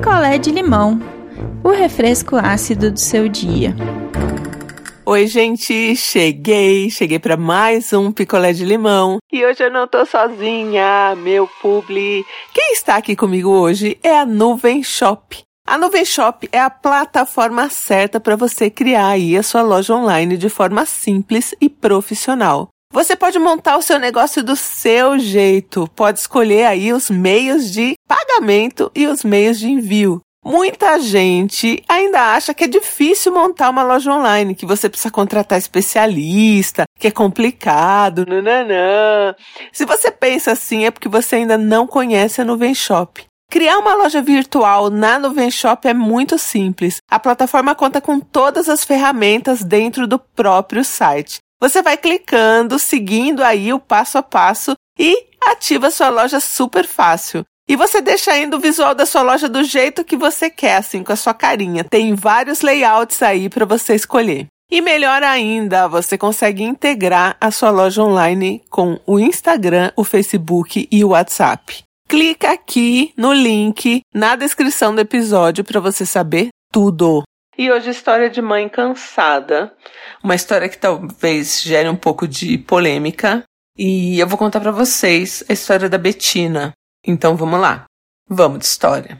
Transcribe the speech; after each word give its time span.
picolé 0.00 0.38
de 0.38 0.50
limão, 0.50 0.98
o 1.62 1.68
refresco 1.68 2.34
ácido 2.34 2.90
do 2.90 2.98
seu 2.98 3.28
dia. 3.28 3.76
Oi, 5.04 5.26
gente, 5.26 5.94
cheguei, 5.94 6.88
cheguei 6.88 7.18
para 7.18 7.36
mais 7.36 7.92
um 7.92 8.10
picolé 8.10 8.54
de 8.54 8.64
limão. 8.64 9.18
E 9.30 9.44
hoje 9.44 9.62
eu 9.62 9.70
não 9.70 9.86
tô 9.86 10.06
sozinha, 10.06 11.14
meu 11.16 11.46
publi. 11.60 12.24
Quem 12.54 12.72
está 12.72 12.96
aqui 12.96 13.14
comigo 13.14 13.50
hoje 13.50 13.98
é 14.02 14.18
a 14.18 14.24
Nuvem 14.24 14.82
Shop. 14.82 15.38
A 15.66 15.76
Nuvem 15.76 16.06
Shop 16.06 16.48
é 16.50 16.58
a 16.58 16.70
plataforma 16.70 17.68
certa 17.68 18.18
para 18.18 18.36
você 18.36 18.70
criar 18.70 19.08
aí 19.08 19.36
a 19.36 19.42
sua 19.42 19.60
loja 19.60 19.94
online 19.94 20.38
de 20.38 20.48
forma 20.48 20.86
simples 20.86 21.54
e 21.60 21.68
profissional. 21.68 22.70
Você 22.92 23.14
pode 23.14 23.38
montar 23.38 23.76
o 23.76 23.82
seu 23.82 24.00
negócio 24.00 24.42
do 24.42 24.56
seu 24.56 25.16
jeito, 25.16 25.88
pode 25.94 26.18
escolher 26.18 26.66
aí 26.66 26.92
os 26.92 27.08
meios 27.08 27.70
de 27.70 27.94
pagamento 28.08 28.90
e 28.96 29.06
os 29.06 29.22
meios 29.22 29.60
de 29.60 29.68
envio. 29.68 30.20
Muita 30.44 30.98
gente 30.98 31.84
ainda 31.88 32.34
acha 32.34 32.52
que 32.52 32.64
é 32.64 32.66
difícil 32.66 33.32
montar 33.32 33.70
uma 33.70 33.84
loja 33.84 34.12
online, 34.12 34.56
que 34.56 34.66
você 34.66 34.88
precisa 34.88 35.10
contratar 35.10 35.56
especialista, 35.56 36.82
que 36.98 37.06
é 37.06 37.10
complicado, 37.12 38.26
nananã. 38.26 39.36
Se 39.70 39.84
você 39.84 40.10
pensa 40.10 40.50
assim, 40.50 40.84
é 40.84 40.90
porque 40.90 41.08
você 41.08 41.36
ainda 41.36 41.56
não 41.56 41.86
conhece 41.86 42.40
a 42.40 42.44
Nuvem 42.44 42.74
Shop. 42.74 43.24
Criar 43.48 43.78
uma 43.78 43.94
loja 43.94 44.20
virtual 44.20 44.90
na 44.90 45.16
Nuvem 45.18 45.50
Shop 45.50 45.86
é 45.86 45.94
muito 45.94 46.38
simples. 46.38 46.96
A 47.08 47.20
plataforma 47.20 47.74
conta 47.74 48.00
com 48.00 48.18
todas 48.18 48.68
as 48.68 48.82
ferramentas 48.82 49.62
dentro 49.62 50.08
do 50.08 50.18
próprio 50.18 50.84
site. 50.84 51.38
Você 51.60 51.82
vai 51.82 51.96
clicando, 51.96 52.78
seguindo 52.78 53.42
aí 53.42 53.72
o 53.72 53.78
passo 53.78 54.16
a 54.16 54.22
passo 54.22 54.74
e 54.98 55.26
ativa 55.44 55.90
sua 55.90 56.08
loja 56.08 56.40
super 56.40 56.86
fácil. 56.86 57.44
E 57.68 57.76
você 57.76 58.00
deixa 58.00 58.32
ainda 58.32 58.56
o 58.56 58.60
visual 58.60 58.94
da 58.94 59.06
sua 59.06 59.22
loja 59.22 59.48
do 59.48 59.62
jeito 59.62 60.02
que 60.02 60.16
você 60.16 60.50
quer, 60.50 60.76
assim, 60.76 61.04
com 61.04 61.12
a 61.12 61.16
sua 61.16 61.32
carinha. 61.32 61.84
Tem 61.84 62.14
vários 62.14 62.62
layouts 62.62 63.22
aí 63.22 63.48
para 63.48 63.64
você 63.64 63.94
escolher. 63.94 64.46
E 64.72 64.80
melhor 64.80 65.22
ainda, 65.22 65.86
você 65.86 66.16
consegue 66.16 66.62
integrar 66.62 67.36
a 67.40 67.50
sua 67.50 67.70
loja 67.70 68.02
online 68.02 68.62
com 68.70 68.98
o 69.06 69.18
Instagram, 69.18 69.92
o 69.96 70.02
Facebook 70.02 70.88
e 70.90 71.04
o 71.04 71.08
WhatsApp. 71.08 71.82
Clica 72.08 72.52
aqui 72.52 73.12
no 73.16 73.32
link 73.32 74.00
na 74.14 74.34
descrição 74.34 74.94
do 74.94 75.00
episódio 75.00 75.62
para 75.62 75.78
você 75.78 76.06
saber 76.06 76.48
tudo. 76.72 77.22
E 77.60 77.70
hoje 77.70 77.90
história 77.90 78.30
de 78.30 78.40
mãe 78.40 78.70
cansada, 78.70 79.70
uma 80.24 80.34
história 80.34 80.66
que 80.66 80.78
talvez 80.78 81.60
gere 81.60 81.90
um 81.90 81.94
pouco 81.94 82.26
de 82.26 82.56
polêmica, 82.56 83.44
e 83.76 84.18
eu 84.18 84.26
vou 84.26 84.38
contar 84.38 84.60
para 84.60 84.70
vocês 84.70 85.44
a 85.46 85.52
história 85.52 85.86
da 85.86 85.98
Betina. 85.98 86.72
Então 87.06 87.36
vamos 87.36 87.60
lá. 87.60 87.84
Vamos 88.26 88.60
de 88.60 88.64
história. 88.64 89.18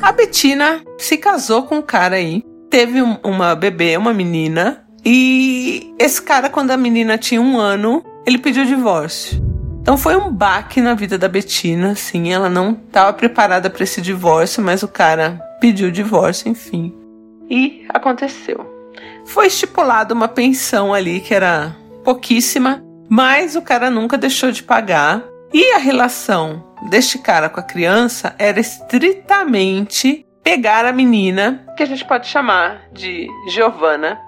A 0.00 0.12
Betina 0.12 0.82
se 0.96 1.18
casou 1.18 1.64
com 1.64 1.76
um 1.76 1.82
cara 1.82 2.16
aí, 2.16 2.42
teve 2.70 3.02
um, 3.02 3.18
uma 3.22 3.54
bebê, 3.54 3.98
uma 3.98 4.14
menina, 4.14 4.86
e 5.04 5.94
esse 5.98 6.22
cara 6.22 6.48
quando 6.48 6.70
a 6.70 6.78
menina 6.78 7.18
tinha 7.18 7.42
um 7.42 7.58
ano, 7.58 8.02
ele 8.26 8.38
pediu 8.38 8.64
divórcio. 8.64 9.44
Então 9.82 9.98
foi 9.98 10.16
um 10.16 10.32
baque 10.32 10.80
na 10.80 10.94
vida 10.94 11.18
da 11.18 11.28
Betina, 11.28 11.90
assim, 11.90 12.32
ela 12.32 12.48
não 12.48 12.72
estava 12.72 13.12
preparada 13.12 13.68
para 13.68 13.84
esse 13.84 14.00
divórcio, 14.00 14.62
mas 14.62 14.82
o 14.82 14.88
cara 14.88 15.38
pediu 15.60 15.90
divórcio, 15.90 16.48
enfim. 16.48 17.03
E 17.50 17.86
aconteceu. 17.88 18.72
Foi 19.26 19.46
estipulada 19.46 20.14
uma 20.14 20.28
pensão 20.28 20.92
ali 20.92 21.20
que 21.20 21.34
era 21.34 21.74
pouquíssima, 22.04 22.82
mas 23.08 23.56
o 23.56 23.62
cara 23.62 23.90
nunca 23.90 24.18
deixou 24.18 24.50
de 24.50 24.62
pagar. 24.62 25.22
E 25.52 25.72
a 25.72 25.78
relação 25.78 26.64
deste 26.90 27.18
cara 27.18 27.48
com 27.48 27.60
a 27.60 27.62
criança 27.62 28.34
era 28.38 28.58
estritamente 28.58 30.26
pegar 30.42 30.84
a 30.84 30.92
menina, 30.92 31.64
que 31.76 31.82
a 31.82 31.86
gente 31.86 32.04
pode 32.04 32.26
chamar 32.26 32.82
de 32.92 33.26
Giovana, 33.48 34.20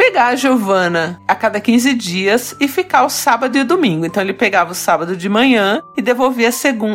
pegar 0.00 0.28
a 0.28 0.34
Giovana 0.34 1.20
a 1.28 1.34
cada 1.34 1.60
15 1.60 1.92
dias 1.92 2.56
e 2.58 2.66
ficar 2.66 3.04
o 3.04 3.10
sábado 3.10 3.58
e 3.58 3.60
o 3.60 3.66
domingo. 3.66 4.06
Então 4.06 4.22
ele 4.22 4.32
pegava 4.32 4.72
o 4.72 4.74
sábado 4.74 5.14
de 5.14 5.28
manhã 5.28 5.82
e 5.94 6.00
devolvia 6.00 6.48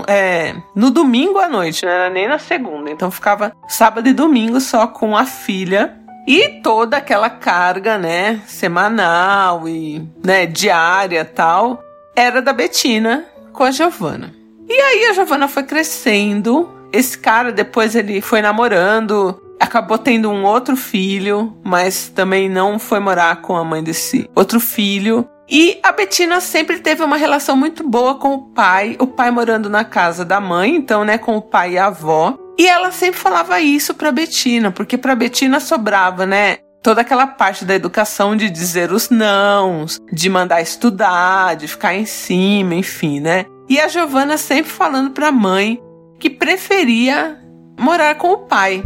é, 0.07 0.55
no 0.75 0.89
domingo 0.89 1.37
à 1.37 1.47
noite, 1.47 1.85
não 1.85 1.91
era 1.91 2.09
nem 2.09 2.27
na 2.27 2.39
segunda. 2.39 2.89
Então 2.89 3.11
ficava 3.11 3.55
sábado 3.67 4.09
e 4.09 4.13
domingo 4.13 4.59
só 4.59 4.87
com 4.87 5.15
a 5.15 5.23
filha 5.23 5.95
e 6.27 6.59
toda 6.63 6.97
aquela 6.97 7.29
carga, 7.29 7.95
né, 7.95 8.41
semanal 8.47 9.69
e, 9.69 10.03
né, 10.23 10.47
diária, 10.47 11.23
tal, 11.23 11.83
era 12.15 12.41
da 12.41 12.53
Betina 12.53 13.23
com 13.53 13.63
a 13.63 13.69
Giovana. 13.69 14.33
E 14.67 14.73
aí 14.73 15.05
a 15.05 15.13
Giovana 15.13 15.47
foi 15.47 15.61
crescendo, 15.61 16.67
esse 16.91 17.15
cara 17.15 17.51
depois 17.51 17.95
ele 17.95 18.19
foi 18.19 18.41
namorando, 18.41 19.39
acabou 19.65 19.97
tendo 19.97 20.29
um 20.29 20.43
outro 20.43 20.75
filho, 20.75 21.55
mas 21.63 22.09
também 22.09 22.47
não 22.47 22.79
foi 22.79 22.99
morar 22.99 23.41
com 23.41 23.55
a 23.55 23.63
mãe 23.63 23.83
desse 23.83 24.29
outro 24.33 24.59
filho. 24.59 25.27
E 25.49 25.79
a 25.83 25.91
Betina 25.91 26.39
sempre 26.41 26.79
teve 26.79 27.03
uma 27.03 27.17
relação 27.17 27.55
muito 27.55 27.87
boa 27.87 28.15
com 28.15 28.33
o 28.33 28.41
pai, 28.53 28.95
o 28.99 29.05
pai 29.05 29.29
morando 29.29 29.69
na 29.69 29.83
casa 29.83 30.25
da 30.25 30.39
mãe, 30.39 30.75
então, 30.75 31.03
né, 31.03 31.17
com 31.17 31.37
o 31.37 31.41
pai 31.41 31.73
e 31.73 31.77
a 31.77 31.87
avó. 31.87 32.35
E 32.57 32.67
ela 32.67 32.91
sempre 32.91 33.19
falava 33.19 33.59
isso 33.59 33.93
pra 33.93 34.11
Betina, 34.11 34.71
porque 34.71 34.97
pra 34.97 35.13
Betina 35.13 35.59
sobrava, 35.59 36.25
né, 36.25 36.57
toda 36.81 37.01
aquela 37.01 37.27
parte 37.27 37.65
da 37.65 37.75
educação 37.75 38.35
de 38.35 38.49
dizer 38.49 38.91
os 38.91 39.09
nãos, 39.09 39.99
de 40.11 40.29
mandar 40.29 40.61
estudar, 40.61 41.55
de 41.55 41.67
ficar 41.67 41.93
em 41.93 42.05
cima, 42.05 42.75
enfim, 42.75 43.19
né? 43.19 43.45
E 43.67 43.79
a 43.79 43.87
Giovana 43.87 44.37
sempre 44.37 44.71
falando 44.71 45.11
pra 45.11 45.31
mãe 45.31 45.81
que 46.19 46.29
preferia 46.29 47.39
morar 47.79 48.15
com 48.15 48.31
o 48.31 48.37
pai. 48.37 48.83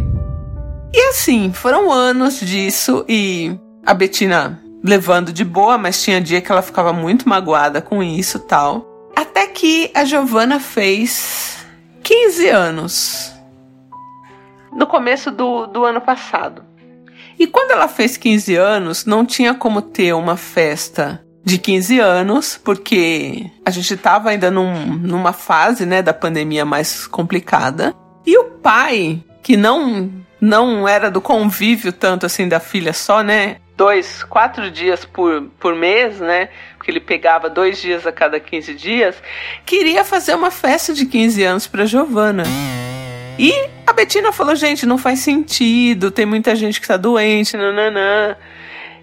E 0.94 1.10
assim, 1.10 1.52
foram 1.54 1.92
anos 1.92 2.40
disso 2.40 3.06
e 3.08 3.56
a 3.86 3.94
Betina 3.94 4.62
levando 4.84 5.32
de 5.32 5.44
boa, 5.44 5.78
mas 5.78 6.02
tinha 6.02 6.22
dia 6.22 6.42
que 6.42 6.52
ela 6.52 6.62
ficava 6.62 6.92
muito 6.94 7.28
magoada 7.28 7.82
com 7.82 8.02
isso 8.02 8.40
tal. 8.40 8.86
Até 9.16 9.48
que 9.48 9.92
a 9.94 10.06
Giovana 10.06 10.60
fez 10.60 11.66
15 12.04 12.50
anos. 12.50 13.34
No 14.72 14.88
começo 14.88 15.32
do, 15.32 15.68
do 15.68 15.84
ano 15.84 16.02
passado. 16.02 16.64
E 17.38 17.48
quando 17.48 17.72
ela 17.72 17.88
fez 17.88 18.18
15 18.18 18.56
anos, 18.56 19.06
não 19.06 19.26
tinha 19.26 19.54
como 19.54 19.82
ter 19.82 20.14
uma 20.14 20.36
festa 20.36 21.24
de 21.44 21.58
15 21.58 22.00
anos, 22.00 22.60
porque 22.64 23.50
a 23.66 23.72
gente 23.72 23.94
estava 23.94 24.30
ainda 24.30 24.52
num, 24.52 24.86
numa 24.98 25.34
fase 25.34 25.86
né, 25.86 26.02
da 26.02 26.14
pandemia 26.14 26.66
mais 26.66 27.08
complicada. 27.08 27.96
E 28.26 28.38
o 28.38 28.46
pai, 28.62 29.24
que 29.42 29.58
não 29.58 30.12
não 30.42 30.88
era 30.88 31.12
do 31.12 31.20
convívio 31.20 31.92
tanto 31.92 32.26
assim 32.26 32.48
da 32.48 32.60
filha 32.60 32.94
só, 32.94 33.22
né? 33.22 33.58
Dois, 33.76 34.24
quatro 34.24 34.70
dias 34.72 35.06
por, 35.06 35.44
por 35.60 35.76
mês, 35.76 36.20
né? 36.20 36.50
Porque 36.78 36.92
ele 36.92 37.00
pegava 37.00 37.50
dois 37.50 37.82
dias 37.82 38.06
a 38.06 38.12
cada 38.12 38.40
15 38.40 38.74
dias. 38.74 39.16
Queria 39.66 40.04
fazer 40.04 40.36
uma 40.36 40.52
festa 40.52 40.94
de 40.94 41.06
15 41.06 41.44
anos 41.44 41.68
para 41.68 41.86
Giovana. 41.86 42.44
E 43.38 43.54
a 43.88 43.94
Betina 43.94 44.32
falou: 44.32 44.56
gente, 44.56 44.86
não 44.86 44.98
faz 44.98 45.20
sentido, 45.20 46.12
tem 46.12 46.26
muita 46.26 46.56
gente 46.56 46.80
que 46.82 46.88
tá 46.88 46.98
doente, 46.98 47.56
nananã. 47.56 48.36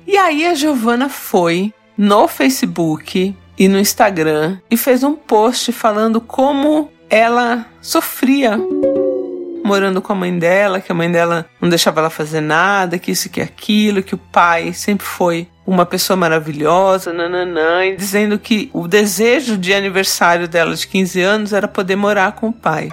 E 0.07 0.17
aí 0.17 0.47
a 0.47 0.55
Giovana 0.55 1.09
foi 1.09 1.73
no 1.97 2.29
Facebook 2.29 3.35
e 3.59 3.69
no 3.69 3.79
Instagram 3.79 4.59
e 4.71 4.77
fez 4.77 5.03
um 5.03 5.15
post 5.15 5.73
falando 5.73 6.21
como 6.21 6.93
ela 7.09 7.67
sofria 7.81 8.59
morando 9.67 10.01
com 10.01 10.13
a 10.13 10.17
mãe 10.17 10.39
dela, 10.39 10.81
que 10.81 10.91
a 10.91 10.95
mãe 10.95 11.11
dela 11.11 11.47
não 11.61 11.69
deixava 11.69 12.01
ela 12.01 12.11
fazer 12.11 12.41
nada, 12.41 12.99
que 12.99 13.11
isso 13.11 13.29
que 13.29 13.41
aquilo, 13.41 14.03
que 14.03 14.15
o 14.15 14.19
pai 14.19 14.73
sempre 14.73 15.07
foi 15.07 15.49
uma 15.67 15.85
pessoa 15.85 16.17
maravilhosa, 16.17 17.13
nananã, 17.13 17.85
e 17.85 17.97
dizendo 17.97 18.39
que 18.39 18.71
o 18.73 18.87
desejo 18.87 19.59
de 19.59 19.75
aniversário 19.75 20.47
dela 20.47 20.75
de 20.75 20.87
15 20.87 21.21
anos 21.21 21.53
era 21.53 21.67
poder 21.67 21.97
morar 21.97 22.33
com 22.33 22.49
o 22.49 22.53
pai. 22.53 22.91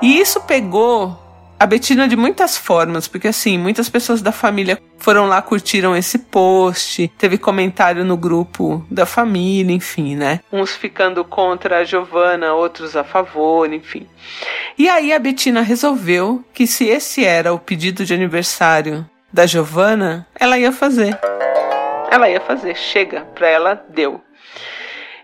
E 0.00 0.20
isso 0.20 0.40
pegou 0.42 1.27
a 1.58 1.66
Betina 1.66 2.06
de 2.06 2.16
muitas 2.16 2.56
formas, 2.56 3.08
porque 3.08 3.28
assim, 3.28 3.58
muitas 3.58 3.88
pessoas 3.88 4.22
da 4.22 4.30
família 4.30 4.78
foram 4.96 5.26
lá, 5.26 5.42
curtiram 5.42 5.96
esse 5.96 6.18
post, 6.18 7.08
teve 7.18 7.36
comentário 7.36 8.04
no 8.04 8.16
grupo 8.16 8.86
da 8.90 9.04
família, 9.04 9.74
enfim, 9.74 10.14
né? 10.14 10.40
Uns 10.52 10.76
ficando 10.76 11.24
contra 11.24 11.78
a 11.78 11.84
Giovana, 11.84 12.54
outros 12.54 12.94
a 12.94 13.02
favor, 13.02 13.72
enfim. 13.72 14.06
E 14.76 14.88
aí 14.88 15.12
a 15.12 15.18
Betina 15.18 15.60
resolveu 15.60 16.44
que 16.52 16.66
se 16.66 16.86
esse 16.86 17.24
era 17.24 17.52
o 17.52 17.58
pedido 17.58 18.04
de 18.04 18.14
aniversário 18.14 19.08
da 19.32 19.44
Giovana, 19.44 20.26
ela 20.38 20.58
ia 20.58 20.70
fazer. 20.70 21.18
Ela 22.10 22.30
ia 22.30 22.40
fazer, 22.40 22.76
chega, 22.76 23.22
pra 23.34 23.48
ela 23.48 23.84
deu. 23.88 24.20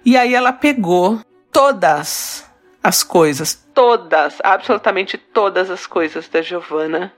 E 0.05 0.17
aí 0.17 0.35
ela 0.35 0.53
pegou 0.53 1.21
todas 1.51 2.44
as 2.85 3.03
coisas, 3.03 3.67
todas, 3.73 4.37
absolutamente 4.45 5.17
todas 5.17 5.71
as 5.71 5.87
coisas 5.87 6.29
da 6.29 6.43
Giovana 6.43 7.11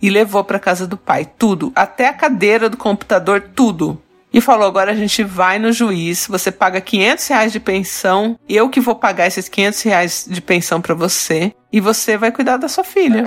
e 0.00 0.10
levou 0.10 0.44
para 0.44 0.58
casa 0.58 0.86
do 0.86 0.96
pai, 0.96 1.28
tudo, 1.38 1.72
até 1.74 2.08
a 2.08 2.12
cadeira 2.12 2.68
do 2.68 2.76
computador, 2.76 3.50
tudo. 3.54 4.00
E 4.32 4.40
falou: 4.40 4.68
agora 4.68 4.92
a 4.92 4.94
gente 4.94 5.24
vai 5.24 5.58
no 5.58 5.72
juiz, 5.72 6.26
você 6.26 6.52
paga 6.52 6.80
500 6.80 7.26
reais 7.28 7.52
de 7.52 7.58
pensão, 7.58 8.38
eu 8.46 8.68
que 8.68 8.80
vou 8.80 8.94
pagar 8.94 9.26
esses 9.26 9.48
500 9.48 9.82
reais 9.82 10.26
de 10.28 10.40
pensão 10.40 10.80
para 10.80 10.94
você, 10.94 11.54
e 11.72 11.80
você 11.80 12.16
vai 12.16 12.30
cuidar 12.30 12.58
da 12.58 12.68
sua 12.68 12.84
filha. 12.84 13.24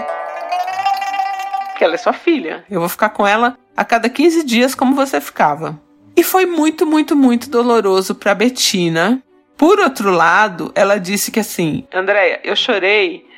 porque 1.72 1.84
ela 1.84 1.96
é 1.96 1.98
sua 1.98 2.14
filha. 2.14 2.64
Eu 2.70 2.80
vou 2.80 2.90
ficar 2.90 3.10
com 3.10 3.26
ela 3.26 3.58
a 3.76 3.84
cada 3.84 4.08
15 4.08 4.44
dias 4.44 4.76
como 4.76 4.96
você 4.96 5.20
ficava. 5.20 5.80
E 6.16 6.24
foi 6.24 6.46
muito, 6.46 6.86
muito, 6.86 7.16
muito 7.16 7.50
doloroso 7.50 8.14
para 8.14 8.36
Betina. 8.36 9.24
Por 9.62 9.80
outro 9.80 10.10
lado, 10.10 10.72
ela 10.74 11.00
disse 11.00 11.32
que 11.32 11.40
assim, 11.40 11.88
Andréia, 11.94 12.40
eu 12.44 12.56
chorei 12.56 13.30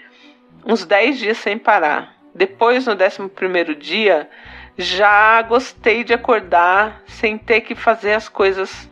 uns 0.65 0.85
10 0.85 1.17
dias 1.17 1.37
sem 1.37 1.57
parar. 1.57 2.15
Depois, 2.33 2.87
no 2.87 2.93
11 2.93 3.27
primeiro 3.35 3.75
dia, 3.75 4.29
já 4.77 5.41
gostei 5.41 6.01
de 6.01 6.13
acordar 6.13 7.03
sem 7.07 7.37
ter 7.37 7.59
que 7.59 7.75
fazer 7.75 8.13
as 8.13 8.29
coisas 8.29 8.89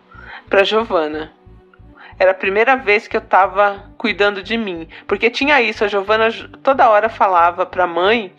para 0.50 0.66
Giovana. 0.66 1.32
Era 2.20 2.32
a 2.32 2.34
primeira 2.34 2.76
vez 2.76 3.08
que 3.08 3.16
eu 3.16 3.22
estava 3.22 3.90
cuidando 3.98 4.44
de 4.44 4.58
mim, 4.58 4.86
porque 5.08 5.30
tinha 5.30 5.62
isso, 5.62 5.86
a 5.86 5.88
Giovana 5.88 6.28
toda 6.62 6.90
hora 6.90 7.08
falava 7.08 7.66
para 7.66 7.86
a 7.86 7.88
mãe 7.88 8.36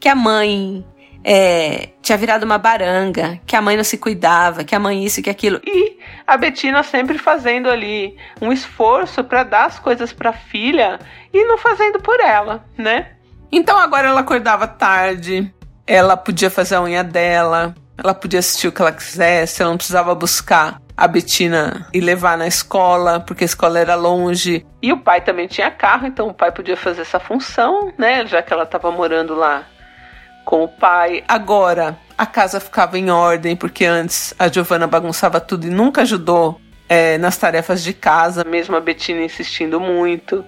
que 0.00 0.08
a 0.08 0.14
mãe 0.14 0.82
é, 1.24 1.90
tinha 2.00 2.16
virado 2.16 2.44
uma 2.44 2.58
baranga, 2.58 3.38
que 3.46 3.54
a 3.54 3.62
mãe 3.62 3.76
não 3.76 3.84
se 3.84 3.98
cuidava, 3.98 4.64
que 4.64 4.74
a 4.74 4.78
mãe 4.78 5.04
isso, 5.04 5.22
que 5.22 5.30
aquilo. 5.30 5.60
E 5.64 5.98
a 6.26 6.36
Betina 6.36 6.82
sempre 6.82 7.18
fazendo 7.18 7.68
ali 7.68 8.16
um 8.40 8.52
esforço 8.52 9.22
para 9.22 9.42
dar 9.42 9.66
as 9.66 9.78
coisas 9.78 10.12
para 10.12 10.30
a 10.30 10.34
filha 10.34 10.98
e 11.32 11.44
não 11.44 11.58
fazendo 11.58 12.00
por 12.00 12.20
ela, 12.20 12.64
né? 12.76 13.12
Então 13.52 13.78
agora 13.78 14.08
ela 14.08 14.20
acordava 14.20 14.66
tarde, 14.66 15.52
ela 15.86 16.16
podia 16.16 16.50
fazer 16.50 16.76
a 16.76 16.82
unha 16.82 17.02
dela, 17.02 17.74
ela 17.98 18.14
podia 18.14 18.38
assistir 18.38 18.68
o 18.68 18.72
que 18.72 18.80
ela 18.80 18.92
quisesse, 18.92 19.60
ela 19.60 19.70
não 19.70 19.76
precisava 19.76 20.14
buscar 20.14 20.80
a 20.96 21.08
Betina 21.08 21.86
e 21.92 22.00
levar 22.00 22.36
na 22.36 22.46
escola, 22.46 23.20
porque 23.20 23.44
a 23.44 23.46
escola 23.46 23.78
era 23.78 23.94
longe. 23.94 24.66
E 24.82 24.92
o 24.92 24.98
pai 24.98 25.20
também 25.22 25.46
tinha 25.46 25.70
carro, 25.70 26.06
então 26.06 26.28
o 26.28 26.34
pai 26.34 26.52
podia 26.52 26.76
fazer 26.76 27.02
essa 27.02 27.18
função, 27.18 27.92
né? 27.98 28.24
Já 28.26 28.42
que 28.42 28.52
ela 28.52 28.64
estava 28.64 28.90
morando 28.90 29.34
lá 29.34 29.64
com 30.44 30.64
o 30.64 30.68
pai. 30.68 31.24
Agora, 31.28 31.98
a 32.16 32.26
casa 32.26 32.60
ficava 32.60 32.98
em 32.98 33.10
ordem, 33.10 33.56
porque 33.56 33.84
antes 33.84 34.34
a 34.38 34.48
Giovana 34.48 34.86
bagunçava 34.86 35.40
tudo 35.40 35.66
e 35.66 35.70
nunca 35.70 36.02
ajudou 36.02 36.60
é, 36.88 37.16
nas 37.18 37.36
tarefas 37.36 37.82
de 37.82 37.92
casa, 37.92 38.44
mesmo 38.44 38.76
a 38.76 38.80
Betina 38.80 39.22
insistindo 39.22 39.80
muito. 39.80 40.44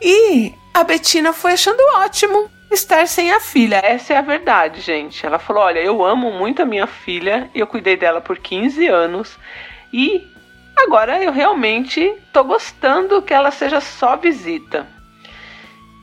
E 0.00 0.52
a 0.74 0.84
Betina 0.84 1.32
foi 1.32 1.52
achando 1.52 1.80
ótimo 1.96 2.50
estar 2.70 3.06
sem 3.06 3.32
a 3.32 3.40
filha. 3.40 3.80
Essa 3.82 4.14
é 4.14 4.16
a 4.16 4.22
verdade, 4.22 4.80
gente. 4.80 5.24
Ela 5.24 5.38
falou: 5.38 5.62
Olha, 5.62 5.80
eu 5.80 6.04
amo 6.04 6.30
muito 6.32 6.62
a 6.62 6.66
minha 6.66 6.86
filha, 6.86 7.48
eu 7.54 7.66
cuidei 7.66 7.96
dela 7.96 8.20
por 8.20 8.38
15 8.38 8.86
anos 8.86 9.38
e 9.92 10.26
agora 10.76 11.22
eu 11.22 11.32
realmente 11.32 12.14
tô 12.32 12.44
gostando 12.44 13.22
que 13.22 13.34
ela 13.34 13.50
seja 13.50 13.80
só 13.80 14.16
visita. 14.16 14.86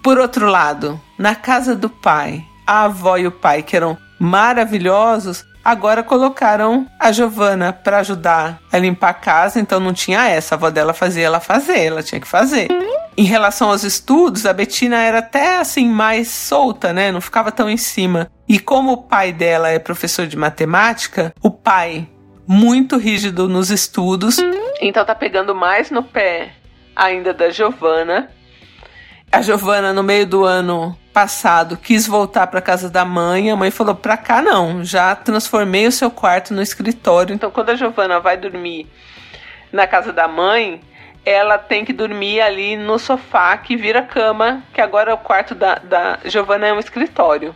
Por 0.03 0.19
outro 0.19 0.47
lado, 0.47 0.99
na 1.17 1.33
casa 1.33 1.75
do 1.75 1.89
pai, 1.89 2.43
a 2.65 2.83
avó 2.83 3.17
e 3.17 3.27
o 3.27 3.31
pai, 3.31 3.63
que 3.63 3.75
eram 3.75 3.97
maravilhosos, 4.19 5.45
agora 5.63 6.03
colocaram 6.03 6.87
a 6.99 7.11
Giovana 7.11 7.73
para 7.73 7.99
ajudar 7.99 8.59
a 8.71 8.77
limpar 8.77 9.09
a 9.09 9.13
casa, 9.13 9.59
então 9.59 9.79
não 9.79 9.93
tinha 9.93 10.27
essa. 10.27 10.55
A 10.55 10.57
avó 10.57 10.69
dela 10.69 10.93
fazia 10.93 11.25
ela 11.25 11.39
fazer, 11.39 11.79
ela 11.79 12.03
tinha 12.03 12.21
que 12.21 12.27
fazer. 12.27 12.67
Em 13.17 13.23
relação 13.23 13.69
aos 13.69 13.83
estudos, 13.83 14.45
a 14.45 14.53
Betina 14.53 14.97
era 14.97 15.19
até 15.19 15.57
assim 15.57 15.87
mais 15.87 16.27
solta, 16.27 16.91
né? 16.93 17.11
Não 17.11 17.21
ficava 17.21 17.51
tão 17.51 17.69
em 17.69 17.77
cima. 17.77 18.29
E 18.47 18.59
como 18.59 18.91
o 18.91 19.03
pai 19.03 19.31
dela 19.31 19.69
é 19.69 19.79
professor 19.79 20.27
de 20.27 20.37
matemática, 20.37 21.33
o 21.41 21.49
pai 21.49 22.07
muito 22.47 22.97
rígido 22.97 23.49
nos 23.49 23.71
estudos, 23.71 24.37
então 24.79 25.03
tá 25.05 25.15
pegando 25.15 25.55
mais 25.55 25.89
no 25.89 26.03
pé 26.03 26.53
ainda 26.95 27.33
da 27.33 27.49
Giovana. 27.49 28.29
A 29.35 29.41
Giovana 29.41 29.91
no 29.91 30.01
meio 30.01 30.25
do 30.25 30.45
ano 30.45 30.97
passado 31.11 31.75
quis 31.75 32.07
voltar 32.07 32.47
para 32.47 32.61
casa 32.61 32.89
da 32.89 33.03
mãe, 33.03 33.51
a 33.51 33.55
mãe 33.57 33.69
falou: 33.69 33.93
"Para 33.93 34.15
cá 34.15 34.41
não, 34.41 34.81
já 34.81 35.13
transformei 35.13 35.85
o 35.85 35.91
seu 35.91 36.09
quarto 36.09 36.53
no 36.53 36.61
escritório". 36.61 37.35
Então 37.35 37.51
quando 37.51 37.71
a 37.71 37.75
Giovana 37.75 38.17
vai 38.21 38.37
dormir 38.37 38.87
na 39.73 39.85
casa 39.87 40.13
da 40.13 40.25
mãe, 40.25 40.79
ela 41.25 41.57
tem 41.57 41.83
que 41.83 41.91
dormir 41.91 42.39
ali 42.39 42.77
no 42.77 42.97
sofá 42.97 43.57
que 43.57 43.75
vira 43.75 44.01
cama, 44.01 44.63
que 44.73 44.79
agora 44.79 45.13
o 45.13 45.17
quarto 45.17 45.53
da, 45.53 45.75
da 45.79 46.17
Giovana 46.23 46.67
é 46.67 46.73
um 46.73 46.79
escritório. 46.79 47.53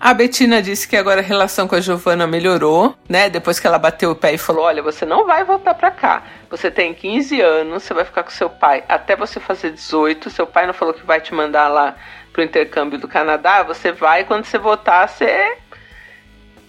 A 0.00 0.14
Betina 0.14 0.62
disse 0.62 0.86
que 0.86 0.96
agora 0.96 1.20
a 1.20 1.24
relação 1.24 1.66
com 1.66 1.74
a 1.74 1.80
Giovana 1.80 2.24
melhorou, 2.24 2.94
né? 3.08 3.28
Depois 3.28 3.58
que 3.58 3.66
ela 3.66 3.78
bateu 3.78 4.12
o 4.12 4.14
pé 4.14 4.34
e 4.34 4.38
falou: 4.38 4.64
Olha, 4.64 4.80
você 4.80 5.04
não 5.04 5.26
vai 5.26 5.44
voltar 5.44 5.74
para 5.74 5.90
cá. 5.90 6.22
Você 6.48 6.70
tem 6.70 6.94
15 6.94 7.40
anos, 7.40 7.82
você 7.82 7.92
vai 7.92 8.04
ficar 8.04 8.22
com 8.22 8.30
seu 8.30 8.48
pai 8.48 8.84
até 8.88 9.16
você 9.16 9.40
fazer 9.40 9.72
18. 9.72 10.30
Seu 10.30 10.46
pai 10.46 10.66
não 10.66 10.72
falou 10.72 10.94
que 10.94 11.04
vai 11.04 11.20
te 11.20 11.34
mandar 11.34 11.66
lá 11.66 11.96
pro 12.32 12.44
intercâmbio 12.44 12.98
do 12.98 13.08
Canadá. 13.08 13.64
Você 13.64 13.90
vai, 13.90 14.24
quando 14.24 14.44
você 14.44 14.56
voltar, 14.56 15.08
você 15.08 15.58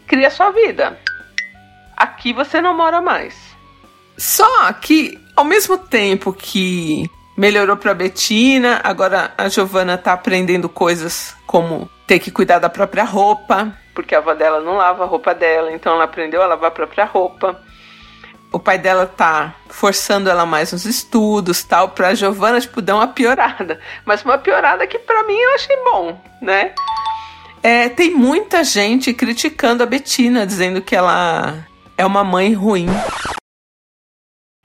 cria 0.07 0.31
sua 0.31 0.49
vida. 0.49 0.97
Aqui 1.95 2.33
você 2.33 2.59
não 2.59 2.75
mora 2.75 2.99
mais. 2.99 3.35
Só 4.17 4.73
que 4.73 5.19
ao 5.35 5.45
mesmo 5.45 5.77
tempo 5.77 6.33
que 6.33 7.07
melhorou 7.37 7.77
para 7.77 7.93
Betina, 7.93 8.81
agora 8.83 9.31
a 9.37 9.47
Giovana 9.47 9.97
tá 9.97 10.13
aprendendo 10.13 10.67
coisas 10.67 11.38
como 11.49 11.89
ter 12.05 12.19
que 12.19 12.29
cuidar 12.29 12.59
da 12.59 12.69
própria 12.69 13.03
roupa, 13.03 13.75
porque 13.95 14.13
a 14.13 14.19
avó 14.19 14.35
dela 14.35 14.59
não 14.59 14.77
lava 14.77 15.03
a 15.03 15.07
roupa 15.07 15.33
dela, 15.33 15.71
então 15.71 15.95
ela 15.95 16.03
aprendeu 16.03 16.43
a 16.43 16.45
lavar 16.45 16.67
a 16.67 16.71
própria 16.71 17.05
roupa. 17.05 17.59
O 18.51 18.59
pai 18.59 18.77
dela 18.77 19.07
tá 19.07 19.55
forçando 19.67 20.29
ela 20.29 20.45
mais 20.45 20.71
nos 20.71 20.85
estudos, 20.85 21.63
tal, 21.63 21.89
pra 21.89 22.13
Giovana, 22.13 22.61
tipo, 22.61 22.83
dar 22.83 22.97
uma 22.97 23.07
piorada. 23.07 23.79
Mas 24.05 24.23
uma 24.23 24.37
piorada 24.37 24.85
que 24.85 24.99
para 24.99 25.23
mim 25.23 25.33
eu 25.33 25.55
achei 25.55 25.75
bom, 25.83 26.21
né? 26.39 26.75
É, 27.63 27.89
tem 27.89 28.11
muita 28.11 28.63
gente 28.63 29.11
criticando 29.11 29.81
a 29.81 29.87
Betina, 29.87 30.45
dizendo 30.45 30.83
que 30.83 30.95
ela 30.95 31.65
é 31.97 32.05
uma 32.05 32.23
mãe 32.23 32.53
ruim 32.53 32.85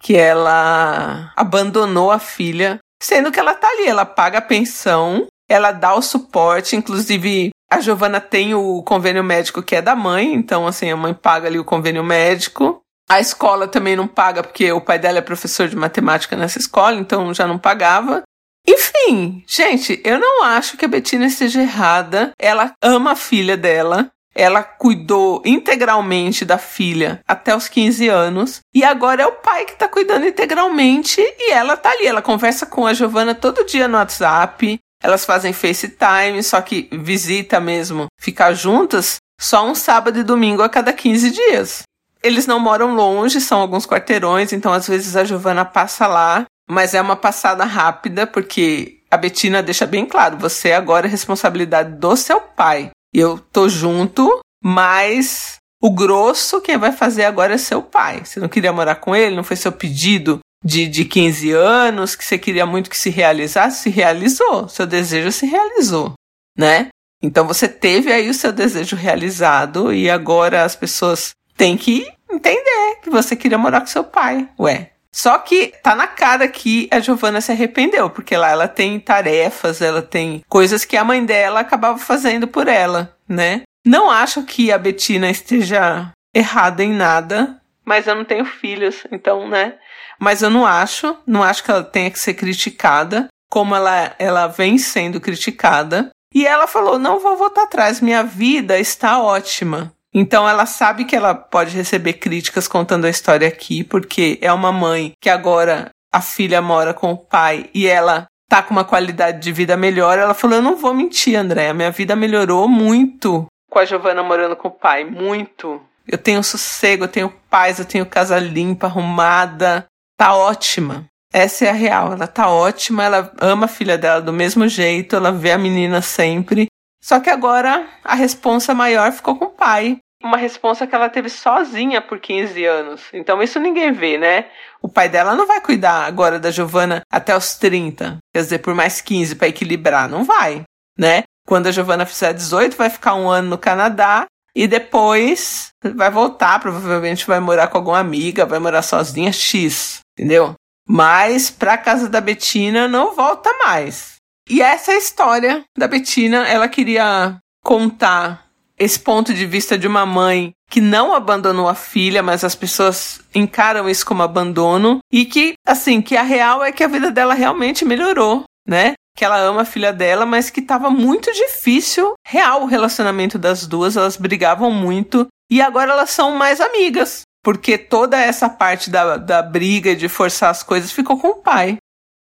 que 0.03 0.15
ela 0.15 1.33
abandonou 1.35 2.11
a 2.11 2.19
filha, 2.19 2.79
sendo 3.03 3.33
que 3.33 3.41
ela 3.41 3.55
tá 3.55 3.69
ali, 3.69 3.87
ela 3.87 4.05
paga 4.05 4.37
a 4.37 4.43
pensão, 4.43 5.27
ela 5.49 5.73
dá 5.73 5.95
o 5.95 6.03
suporte, 6.03 6.77
inclusive 6.77 7.51
a 7.71 7.81
Giovana 7.81 8.21
tem 8.21 8.55
o 8.55 8.83
convênio 8.83 9.25
médico 9.25 9.63
que 9.63 9.77
é 9.77 9.83
da 9.83 9.97
mãe, 9.97 10.33
então 10.33 10.67
assim, 10.67 10.91
a 10.91 10.97
mãe 10.97 11.13
paga 11.13 11.49
ali 11.49 11.59
o 11.59 11.65
convênio 11.65 12.05
médico. 12.05 12.81
A 13.09 13.21
escola 13.21 13.69
também 13.69 13.97
não 13.97 14.07
paga 14.07 14.43
porque 14.43 14.71
o 14.73 14.81
pai 14.81 14.99
dela 14.99 15.19
é 15.19 15.23
professor 15.23 15.69
de 15.69 15.77
matemática 15.77 16.37
nessa 16.37 16.59
escola, 16.59 16.99
então 16.99 17.35
já 17.35 17.47
não 17.47 17.59
pagava. 17.59 18.23
Enfim, 18.67 19.45
gente, 19.47 20.01
eu 20.05 20.19
não 20.19 20.43
acho 20.43 20.77
que 20.77 20.87
a 20.87 20.89
Betina 20.89 21.27
esteja 21.27 21.61
errada. 21.61 22.33
Ela 22.39 22.73
ama 22.83 23.13
a 23.13 23.17
filha 23.17 23.57
dela. 23.57 24.11
Ela 24.35 24.65
cuidou 24.65 25.43
integralmente 25.45 26.45
da 26.45 26.59
filha 26.59 27.21
até 27.29 27.55
os 27.55 27.69
15 27.69 28.09
anos 28.09 28.61
e 28.75 28.83
agora 28.83 29.23
é 29.23 29.27
o 29.27 29.33
pai 29.33 29.65
que 29.65 29.77
tá 29.77 29.87
cuidando 29.87 30.27
integralmente 30.27 31.21
e 31.21 31.53
ela 31.53 31.77
tá 31.77 31.91
ali. 31.91 32.07
Ela 32.07 32.21
conversa 32.21 32.67
com 32.67 32.85
a 32.85 32.93
Giovana 32.93 33.33
todo 33.33 33.65
dia 33.65 33.87
no 33.87 33.97
WhatsApp. 33.97 34.81
Elas 35.05 35.25
fazem 35.25 35.53
FaceTime, 35.53 36.43
só 36.43 36.61
que 36.63 36.89
visita 36.91 37.61
mesmo, 37.61 38.07
ficar 38.19 38.55
juntas 38.55 39.17
só 39.41 39.69
um 39.69 39.75
sábado 39.75 40.19
e 40.19 40.25
domingo 40.25 40.63
a 40.63 40.69
cada 40.69 40.93
15 40.93 41.31
dias. 41.31 41.83
Eles 42.23 42.47
não 42.47 42.59
moram 42.59 42.95
longe, 42.95 43.41
são 43.41 43.61
alguns 43.61 43.87
quarteirões, 43.87 44.53
então 44.53 44.73
às 44.73 44.89
vezes 44.89 45.15
a 45.15 45.25
Giovana 45.25 45.65
passa 45.65 46.07
lá, 46.07 46.45
mas 46.69 46.95
é 46.95 47.01
uma 47.01 47.17
passada 47.17 47.65
rápida 47.65 48.27
porque 48.27 49.01
a 49.11 49.17
Betina 49.19 49.63
deixa 49.63 49.87
bem 49.87 50.07
claro, 50.07 50.39
você 50.39 50.73
agora 50.73 51.07
é 51.07 51.11
responsabilidade 51.11 51.97
do 51.97 52.17
seu 52.17 52.41
pai 52.41 52.91
eu 53.15 53.39
tô 53.39 53.69
junto, 53.69 54.41
mas 54.63 55.57
o 55.81 55.91
grosso 55.91 56.61
quem 56.61 56.77
vai 56.77 56.91
fazer 56.91 57.25
agora 57.25 57.55
é 57.55 57.59
seu 57.59 57.81
pai. 57.81 58.25
Você 58.25 58.41
não 58.41 58.49
queria 58.49 58.73
morar 58.73 58.97
com 58.97 59.15
ele? 59.15 59.37
Não 59.37 59.45
foi 59.45 59.57
seu 59.57 59.71
pedido 59.71 60.41
de, 60.65 60.87
de 60.89 61.05
15 61.05 61.53
anos 61.53 62.17
que 62.17 62.25
você 62.25 62.39
queria 62.39 62.65
muito 62.65 62.89
que 62.89 62.97
se 62.97 63.11
realizasse? 63.11 63.83
Se 63.83 63.91
realizou. 63.91 64.69
Seu 64.69 64.87
desejo 64.87 65.31
se 65.31 65.47
realizou, 65.47 66.15
né? 66.59 66.89
Então 67.23 67.47
você 67.47 67.69
teve 67.69 68.13
aí 68.13 68.29
o 68.29 68.35
seu 68.35 68.53
desejo 68.53 68.97
realizado 68.97 69.93
e 69.93 70.11
agora 70.11 70.65
as 70.65 70.75
pessoas 70.75 71.31
têm 71.57 71.77
que 71.77 72.07
entender 72.31 73.01
que 73.03 73.11
você 73.11 73.37
queria 73.37 73.59
morar 73.59 73.81
com 73.81 73.87
seu 73.87 74.05
pai. 74.05 74.49
Ué, 74.59 74.91
só 75.13 75.39
que 75.39 75.73
tá 75.83 75.95
na 75.95 76.07
cara 76.07 76.49
que 76.49 76.89
a 76.91 77.01
Giovana 77.01 77.41
se 77.41 77.53
arrependeu, 77.53 78.11
porque 78.11 78.37
lá 78.37 78.51
ela 78.51 78.69
tem 78.69 78.99
tarefas, 78.99 79.81
ela 79.81 80.03
tem 80.03 80.43
coisas 80.49 80.85
que 80.85 80.97
a 80.97 81.05
mãe 81.05 81.25
dela 81.25 81.61
acabava 81.61 81.99
fazendo 81.99 82.49
por 82.49 82.69
ela, 82.69 83.17
né? 83.29 83.63
Não 83.87 84.11
acho 84.11 84.43
que 84.43 84.73
a 84.73 84.79
Betina 84.79 85.31
esteja 85.31 86.11
errada 86.35 86.83
em 86.83 86.93
nada, 86.93 87.61
mas 87.85 88.07
eu 88.07 88.15
não 88.15 88.25
tenho 88.25 88.45
filhos, 88.45 89.05
então, 89.13 89.47
né? 89.49 89.75
Mas 90.21 90.43
eu 90.43 90.51
não 90.51 90.67
acho, 90.67 91.17
não 91.27 91.43
acho 91.43 91.63
que 91.63 91.71
ela 91.71 91.83
tenha 91.83 92.11
que 92.11 92.19
ser 92.19 92.35
criticada, 92.35 93.29
como 93.51 93.75
ela, 93.75 94.15
ela 94.19 94.47
vem 94.47 94.79
sendo 94.79 95.21
criticada. 95.21 96.11
E 96.35 96.47
ela 96.47 96.67
falou: 96.67 96.99
não 96.99 97.21
vou 97.21 97.37
voltar 97.37 97.65
atrás, 97.65 98.01
minha 98.01 98.23
vida 98.23 98.79
está 98.79 99.21
ótima. 99.21 99.93
Então 100.13 100.49
ela 100.49 100.65
sabe 100.65 101.05
que 101.05 101.17
ela 101.17 101.35
pode 101.35 101.77
receber 101.77 102.15
críticas 102.15 102.69
contando 102.69 103.05
a 103.05 103.11
história 103.11 103.49
aqui, 103.49 103.83
porque 103.83 104.39
é 104.41 104.53
uma 104.53 104.71
mãe 104.71 105.13
que 105.21 105.29
agora 105.29 105.91
a 106.13 106.21
filha 106.21 106.63
mora 106.63 106.95
com 106.95 107.13
o 107.13 107.17
pai 107.17 107.69
e 107.75 107.89
ela 107.89 108.27
tá 108.49 108.63
com 108.63 108.71
uma 108.73 108.85
qualidade 108.85 109.41
de 109.41 109.51
vida 109.51 109.77
melhor. 109.77 110.19
Ela 110.19 110.35
falou: 110.35 110.57
Eu 110.57 110.63
não 110.63 110.77
vou 110.77 110.95
mentir, 110.95 111.37
André. 111.37 111.73
Minha 111.73 111.91
vida 111.91 112.15
melhorou 112.15 112.69
muito 112.69 113.49
com 113.75 113.81
a 113.81 113.85
Giovana 113.85 114.23
morando 114.23 114.55
com 114.55 114.69
o 114.69 114.71
pai. 114.71 115.05
Muito. 115.05 115.83
Eu 116.07 116.17
tenho 116.17 116.45
sossego, 116.45 117.05
eu 117.05 117.09
tenho 117.09 117.35
paz, 117.51 117.81
eu 117.81 117.85
tenho 117.85 118.07
casa 118.07 118.39
limpa, 118.39 118.87
arrumada. 118.87 119.85
Tá 120.25 120.35
ótima. 120.35 121.05
Essa 121.31 121.67
é 121.67 121.69
a 121.69 121.75
real. 121.75 122.15
Ela 122.15 122.27
tá 122.27 122.49
ótima, 122.49 123.05
ela 123.05 123.31
ama 123.43 123.67
a 123.67 123.69
filha 123.69 123.99
dela 123.99 124.23
do 124.23 124.33
mesmo 124.33 124.67
jeito, 124.67 125.15
ela 125.15 125.31
vê 125.31 125.53
a 125.53 125.59
menina 125.59 126.01
sempre. 126.01 126.69
Só 127.05 127.21
que 127.21 127.29
agora 127.29 127.87
a 128.03 128.15
responsa 128.15 128.73
maior 128.73 129.13
ficou 129.13 129.37
com 129.37 129.45
o 129.45 129.51
pai. 129.51 129.99
Uma 130.23 130.39
responsa 130.39 130.87
que 130.87 130.95
ela 130.95 131.11
teve 131.11 131.29
sozinha 131.29 132.01
por 132.01 132.19
15 132.19 132.65
anos. 132.65 133.03
Então 133.13 133.43
isso 133.43 133.61
ninguém 133.61 133.93
vê, 133.93 134.17
né? 134.17 134.47
O 134.81 134.89
pai 134.89 135.11
dela 135.11 135.35
não 135.35 135.47
vai 135.47 135.61
cuidar 135.61 136.07
agora 136.07 136.41
da 136.41 136.51
Giovana 136.51 137.03
até 137.13 137.37
os 137.37 137.57
30. 137.59 138.17
Quer 138.35 138.41
dizer, 138.41 138.61
por 138.61 138.75
mais 138.75 139.03
15 139.03 139.37
para 139.37 139.49
equilibrar. 139.49 140.09
Não 140.09 140.25
vai, 140.25 140.63
né? 140.99 141.25
Quando 141.47 141.67
a 141.67 141.71
Giovana 141.71 142.07
fizer 142.07 142.33
18, 142.33 142.79
vai 142.79 142.89
ficar 142.89 143.15
um 143.15 143.29
ano 143.29 143.51
no 143.51 143.59
Canadá 143.59 144.25
e 144.55 144.67
depois 144.67 145.69
vai 145.95 146.11
voltar, 146.11 146.61
provavelmente 146.61 147.27
vai 147.27 147.41
morar 147.41 147.69
com 147.69 147.79
alguma 147.79 147.99
amiga, 147.99 148.47
vai 148.47 148.59
morar 148.59 148.83
sozinha, 148.83 149.33
X, 149.33 150.01
entendeu? 150.17 150.55
Mas 150.89 151.51
pra 151.51 151.79
casa 151.79 152.09
da 152.09 152.21
Betina 152.21 152.87
não 152.87 153.15
volta 153.15 153.51
mais. 153.65 154.15
E 154.49 154.61
essa 154.61 154.93
é 154.93 154.97
a 154.97 154.99
história 154.99 155.65
da 155.77 155.89
Betina. 155.89 156.47
Ela 156.47 156.69
queria 156.69 157.39
contar 157.65 158.45
esse 158.79 158.99
ponto 158.99 159.33
de 159.33 159.47
vista 159.47 159.79
de 159.79 159.87
uma 159.87 160.05
mãe 160.05 160.53
que 160.71 160.81
não 160.81 161.15
abandonou 161.15 161.69
a 161.69 161.75
filha, 161.75 162.23
mas 162.23 162.45
as 162.45 162.55
pessoas 162.55 163.21
encaram 163.35 163.89
isso 163.89 164.05
como 164.05 164.23
abandono 164.23 164.99
e 165.13 165.25
que, 165.25 165.55
assim, 165.67 166.03
que 166.03 166.17
a 166.17 166.23
real 166.23 166.63
é 166.63 166.73
que 166.73 166.83
a 166.83 166.89
vida 166.89 167.11
dela 167.11 167.35
realmente 167.35 167.85
melhorou, 167.85 168.45
né? 168.67 168.95
Que 169.17 169.25
ela 169.25 169.39
ama 169.39 169.63
a 169.63 169.67
filha 169.67 169.93
dela, 169.93 170.27
mas 170.27 170.51
que 170.51 170.61
estava 170.61 170.91
muito 170.91 171.33
difícil, 171.33 172.15
real, 172.27 172.63
o 172.63 172.67
relacionamento 172.67 173.39
das 173.39 173.67
duas, 173.67 173.97
elas 173.97 174.17
brigavam 174.17 174.71
muito 174.71 175.27
e 175.51 175.63
agora 175.63 175.93
elas 175.93 176.11
são 176.11 176.33
mais 176.33 176.61
amigas 176.61 177.23
porque 177.45 177.77
toda 177.77 178.19
essa 178.19 178.49
parte 178.49 178.89
da, 178.89 179.19
da 179.19 179.43
briga 179.43 179.95
de 179.95 180.09
forçar 180.09 180.51
as 180.51 180.63
coisas 180.63 180.91
ficou 180.91 181.21
com 181.21 181.29
o 181.29 181.43
pai. 181.43 181.77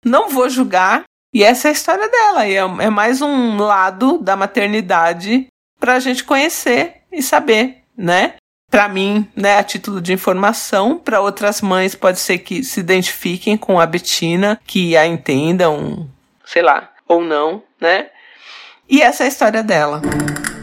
Não 0.04 0.30
vou 0.30 0.48
julgar, 0.48 1.02
e 1.34 1.42
essa 1.42 1.66
é 1.66 1.70
a 1.70 1.72
história 1.72 2.08
dela, 2.08 2.46
e 2.46 2.54
é, 2.54 2.60
é 2.60 2.88
mais 2.88 3.20
um 3.20 3.56
lado 3.56 4.18
da 4.18 4.36
maternidade 4.36 5.48
para 5.78 5.94
a 5.94 6.00
gente 6.00 6.22
conhecer 6.22 7.02
e 7.10 7.20
saber, 7.20 7.82
né? 7.96 8.34
Para 8.70 8.88
mim, 8.88 9.26
né, 9.34 9.58
a 9.58 9.64
título 9.64 10.00
de 10.00 10.12
informação, 10.12 10.98
para 10.98 11.20
outras 11.20 11.60
mães 11.60 11.96
pode 11.96 12.20
ser 12.20 12.38
que 12.38 12.62
se 12.62 12.78
identifiquem 12.78 13.56
com 13.56 13.80
a 13.80 13.86
Betina, 13.86 14.60
que 14.64 14.96
a 14.96 15.04
entendam, 15.06 16.08
sei 16.48 16.62
lá, 16.62 16.90
ou 17.06 17.22
não, 17.22 17.62
né? 17.80 18.06
E 18.88 19.02
essa 19.02 19.24
é 19.24 19.26
a 19.26 19.28
história 19.28 19.62
dela. 19.62 20.00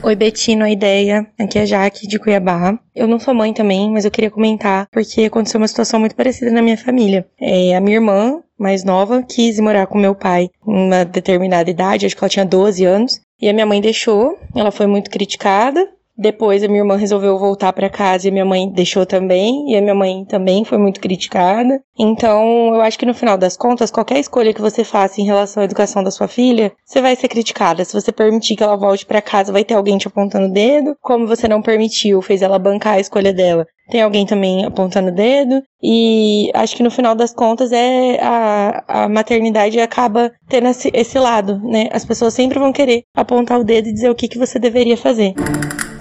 Oi, 0.02 0.16
Betino, 0.16 0.66
a 0.66 0.70
ideia. 0.70 1.28
Aqui 1.40 1.60
é 1.60 1.62
a 1.62 1.66
Jaque, 1.66 2.08
de 2.08 2.18
Cuiabá. 2.20 2.78
Eu 2.96 3.08
não 3.08 3.20
sou 3.20 3.34
mãe 3.34 3.54
também, 3.54 3.92
mas 3.92 4.04
eu 4.04 4.12
queria 4.12 4.32
comentar 4.32 4.88
porque 4.92 5.26
aconteceu 5.26 5.60
uma 5.60 5.68
situação 5.68 6.00
muito 6.00 6.16
parecida 6.16 6.52
na 6.52 6.62
minha 6.62 6.78
família. 6.78 7.28
É, 7.40 7.76
a 7.76 7.82
minha 7.82 7.98
irmã, 7.98 8.42
mais 8.58 8.84
nova, 8.84 9.24
quis 9.24 9.60
morar 9.60 9.86
com 9.86 9.98
meu 9.98 10.16
pai 10.16 10.50
em 10.68 10.88
uma 10.88 11.06
determinada 11.06 11.70
idade, 11.70 12.06
acho 12.06 12.16
que 12.16 12.24
ela 12.24 12.30
tinha 12.30 12.46
12 12.46 12.84
anos. 12.84 13.22
E 13.40 13.50
a 13.50 13.54
minha 13.54 13.66
mãe 13.66 13.82
deixou, 13.82 14.40
ela 14.56 14.72
foi 14.72 14.88
muito 14.88 15.10
criticada, 15.10 15.88
depois 16.18 16.64
a 16.64 16.68
minha 16.68 16.80
irmã 16.80 16.96
resolveu 16.96 17.38
voltar 17.38 17.74
para 17.74 17.90
casa 17.90 18.28
e 18.28 18.30
a 18.30 18.34
minha 18.34 18.46
mãe 18.46 18.70
deixou 18.70 19.06
também, 19.06 19.72
e 19.72 19.76
a 19.76 19.82
minha 19.82 19.96
mãe 19.96 20.26
também 20.26 20.64
foi 20.64 20.78
muito 20.78 21.00
criticada. 21.00 21.82
Então, 21.98 22.74
eu 22.74 22.82
acho 22.82 22.98
que 22.98 23.06
no 23.06 23.14
final 23.14 23.38
das 23.38 23.58
contas, 23.58 23.92
qualquer 23.92 24.20
escolha 24.20 24.54
que 24.54 24.62
você 24.62 24.84
faça 24.84 25.20
em 25.20 25.26
relação 25.26 25.62
à 25.62 25.66
educação 25.66 26.04
da 26.04 26.12
sua 26.12 26.28
filha, 26.28 26.72
você 26.86 27.02
vai 27.02 27.16
ser 27.16 27.28
criticada. 27.28 27.84
Se 27.84 27.94
você 27.94 28.12
permitir 28.12 28.56
que 28.56 28.64
ela 28.64 28.78
volte 28.78 29.06
para 29.06 29.22
casa, 29.22 29.52
vai 29.52 29.64
ter 29.64 29.74
alguém 29.74 29.98
te 29.98 30.08
apontando 30.08 30.48
o 30.48 30.52
dedo. 30.52 30.96
Como 31.02 31.28
você 31.28 31.48
não 31.48 31.62
permitiu, 31.62 32.22
fez 32.22 32.42
ela 32.42 32.60
bancar 32.60 32.96
a 32.96 33.00
escolha 33.00 33.34
dela, 33.34 33.66
tem 33.90 34.02
alguém 34.02 34.26
também 34.26 34.66
apontando 34.66 35.10
o 35.10 35.16
dedo. 35.16 35.62
E 35.82 36.50
acho 36.54 36.76
que 36.76 36.84
no 36.84 36.92
final 36.92 37.14
das 37.14 37.34
contas 37.34 37.72
é 37.72 38.20
a, 38.22 39.04
a 39.04 39.10
maternidade 39.10 39.80
acaba 39.80 40.32
tendo 40.48 40.68
esse, 40.68 40.90
esse 40.94 41.20
lado, 41.20 41.60
né? 41.60 41.90
As 41.92 42.06
pessoas 42.06 42.34
sempre 42.34 42.58
vão 42.58 42.72
querer 42.72 43.04
apontar 43.16 43.60
o 43.60 43.64
dedo 43.64 43.90
e 43.90 43.94
dizer 43.94 44.10
o 44.10 44.16
que, 44.16 44.28
que 44.28 44.38
você 44.38 44.58
deveria 44.58 44.98
fazer. 44.98 45.34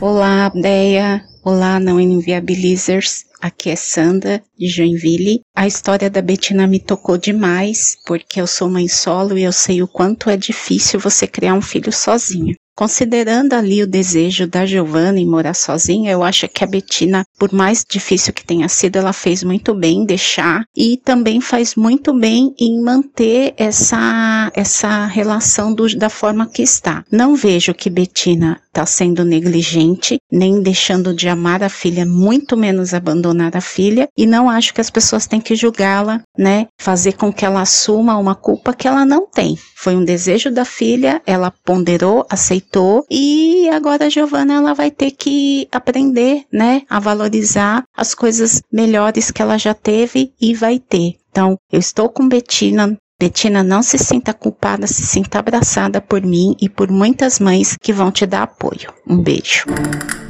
Olá, 0.07 0.51
Deia. 0.51 1.25
Olá, 1.43 1.81
não 1.81 1.99
inviabilizers. 1.99 3.25
Aqui 3.41 3.71
é 3.71 3.75
Sandra, 3.75 4.43
de 4.55 4.69
Joinville. 4.69 5.41
A 5.57 5.67
história 5.67 6.11
da 6.11 6.21
Betina 6.21 6.67
me 6.67 6.79
tocou 6.79 7.17
demais, 7.17 7.97
porque 8.05 8.39
eu 8.39 8.47
sou 8.47 8.69
mãe 8.69 8.87
solo 8.87 9.39
e 9.39 9.45
eu 9.45 9.53
sei 9.53 9.83
o 9.83 9.89
quanto 9.89 10.29
é 10.29 10.37
difícil 10.37 11.01
você 11.01 11.27
criar 11.27 11.55
um 11.55 11.63
filho 11.63 11.91
sozinha. 11.91 12.55
Considerando 12.77 13.53
ali 13.53 13.83
o 13.83 13.87
desejo 13.87 14.49
da 14.49 14.67
Giovanna 14.67 15.21
em 15.21 15.27
morar 15.27 15.55
sozinha, 15.55 16.11
eu 16.11 16.25
acho 16.25 16.49
que 16.49 16.65
a 16.65 16.67
Betina, 16.67 17.25
por 17.39 17.53
mais 17.53 17.85
difícil 17.89 18.33
que 18.33 18.45
tenha 18.45 18.69
sido, 18.69 18.97
ela 18.97 19.13
fez 19.13 19.45
muito 19.45 19.73
bem 19.73 19.99
em 19.99 20.05
deixar 20.05 20.65
e 20.77 20.97
também 20.97 21.41
faz 21.41 21.77
muito 21.77 22.13
bem 22.13 22.53
em 22.59 22.83
manter 22.83 23.55
essa, 23.57 24.51
essa 24.55 25.07
relação 25.07 25.73
do, 25.73 25.97
da 25.97 26.09
forma 26.09 26.49
que 26.49 26.63
está. 26.63 27.05
Não 27.13 27.37
vejo 27.37 27.73
que 27.73 27.89
Betina 27.89 28.61
está 28.75 28.85
sendo 28.85 29.25
negligente, 29.25 30.19
nem 30.31 30.61
deixando 30.61 31.15
de 31.15 31.29
amar 31.29 31.63
a 31.63 31.69
filha, 31.69 32.05
muito 32.05 32.57
menos 32.57 32.93
abandonar 32.93 33.57
a 33.57 33.61
filha, 33.61 34.09
e 34.19 34.27
não 34.27 34.51
acho 34.51 34.75
que 34.75 34.81
as 34.81 34.91
pessoas 34.91 35.29
têm 35.29 35.41
que 35.41 35.55
julgá-la, 35.55 36.21
né? 36.37 36.67
Fazer 36.77 37.13
com 37.13 37.33
que 37.33 37.45
ela 37.45 37.61
assuma 37.61 38.19
uma 38.19 38.35
culpa 38.35 38.75
que 38.75 38.89
ela 38.89 39.07
não 39.07 39.29
tem. 39.31 39.57
Foi 39.77 39.95
um 39.95 40.05
desejo 40.05 40.51
da 40.51 40.65
filha, 40.65 41.23
ela 41.25 41.53
ponderou, 41.65 42.27
aceitou, 42.29 42.64
e 43.11 43.69
agora 43.71 44.07
a 44.07 44.09
Giovana 44.09 44.55
ela 44.55 44.75
vai 44.75 44.91
ter 44.91 45.11
que 45.11 45.69
aprender, 45.71 46.45
né, 46.53 46.83
a 46.89 46.99
valorizar 46.99 47.85
as 47.97 48.15
coisas 48.15 48.63
melhores 48.73 49.31
que 49.31 49.43
ela 49.43 49.59
já 49.59 49.75
teve 49.75 50.33
e 50.41 50.55
vai 50.55 50.79
ter. 50.79 51.17
Então, 51.31 51.59
eu 51.71 51.81
estou 51.81 52.09
com 52.09 52.29
Betina 52.29 52.97
Betina, 53.21 53.63
não 53.63 53.81
se 53.83 53.97
sinta 53.97 54.35
culpada, 54.35 54.87
se 54.87 55.07
sinta 55.07 55.39
abraçada 55.39 56.01
por 56.01 56.21
mim 56.21 56.57
e 56.61 56.69
por 56.69 56.91
muitas 56.91 57.39
mães 57.39 57.77
que 57.81 57.93
vão 57.93 58.11
te 58.11 58.27
dar 58.27 58.43
apoio. 58.43 58.93
Um 59.07 59.17
beijo. 59.17 59.67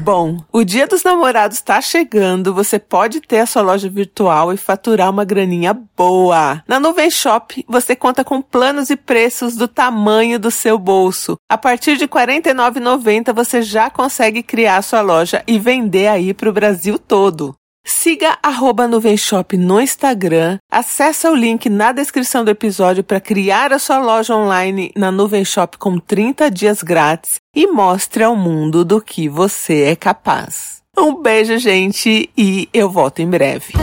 Bom, 0.01 0.37
o 0.53 0.63
Dia 0.63 0.87
dos 0.87 1.03
Namorados 1.03 1.57
está 1.57 1.81
chegando. 1.81 2.53
Você 2.53 2.79
pode 2.79 3.23
ter 3.23 3.39
a 3.39 3.47
sua 3.47 3.63
loja 3.63 3.89
virtual 3.89 4.53
e 4.53 4.59
faturar 4.59 5.09
uma 5.09 5.25
graninha 5.25 5.73
boa. 5.97 6.63
Na 6.69 6.79
Nuvem 6.79 7.11
Shop, 7.11 7.65
você 7.67 7.97
conta 7.97 8.23
com 8.23 8.43
planos 8.43 8.91
e 8.91 8.97
preços 8.97 9.57
do 9.57 9.67
tamanho 9.67 10.39
do 10.39 10.51
seu 10.51 10.79
bolso. 10.79 11.39
A 11.49 11.57
partir 11.57 11.97
de 11.97 12.05
R$ 12.05 12.11
49,90 12.11 13.33
você 13.33 13.63
já 13.63 13.89
consegue 13.89 14.43
criar 14.43 14.77
a 14.77 14.83
sua 14.83 15.01
loja 15.01 15.43
e 15.47 15.59
vender 15.59 16.09
aí 16.09 16.35
para 16.35 16.51
o 16.51 16.53
Brasil 16.53 16.99
todo. 16.99 17.57
Siga 17.87 18.39
arroba 18.43 18.89
Nuvenshop 18.89 19.59
no 19.59 19.79
Instagram, 19.79 20.57
acesse 20.71 21.29
o 21.29 21.35
link 21.35 21.69
na 21.69 21.93
descrição 21.93 22.43
do 22.43 22.51
episódio 22.51 23.05
para 23.05 23.21
criar 23.21 23.75
a 23.75 23.79
sua 23.79 23.99
loja 23.99 24.35
online 24.35 24.91
na 24.97 25.13
Nuvem 25.13 25.45
Shop 25.45 25.77
com 25.77 25.99
30 25.99 26.51
dias 26.51 26.83
grátis 26.83 27.41
e 27.55 27.67
mostre 27.67 28.25
ao 28.25 28.35
mundo 28.35 28.87
do 28.87 29.03
que 29.03 29.29
você 29.29 29.83
é 29.83 29.95
capaz. 29.95 30.83
Um 30.97 31.21
beijo, 31.21 31.59
gente, 31.59 32.31
e 32.35 32.71
eu 32.73 32.89
volto 32.89 33.21
em 33.21 33.29
breve. 33.29 33.75